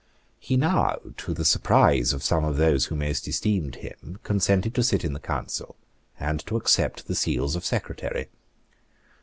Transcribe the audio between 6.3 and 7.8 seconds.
to accept the seals of